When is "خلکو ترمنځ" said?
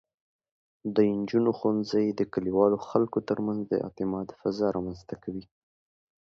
2.87-3.59